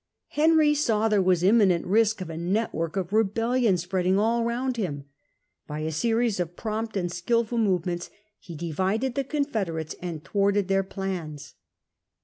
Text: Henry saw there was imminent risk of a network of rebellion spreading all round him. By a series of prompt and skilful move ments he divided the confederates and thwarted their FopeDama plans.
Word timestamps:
Henry 0.29 0.73
saw 0.73 1.07
there 1.07 1.21
was 1.21 1.43
imminent 1.43 1.85
risk 1.85 2.21
of 2.21 2.29
a 2.31 2.35
network 2.35 2.95
of 2.95 3.13
rebellion 3.13 3.77
spreading 3.77 4.17
all 4.17 4.43
round 4.43 4.75
him. 4.75 5.05
By 5.67 5.81
a 5.81 5.91
series 5.91 6.39
of 6.39 6.55
prompt 6.55 6.97
and 6.97 7.11
skilful 7.11 7.59
move 7.59 7.85
ments 7.85 8.09
he 8.39 8.55
divided 8.55 9.13
the 9.13 9.23
confederates 9.23 9.93
and 10.01 10.25
thwarted 10.25 10.69
their 10.69 10.83
FopeDama 10.83 10.89
plans. 10.89 11.53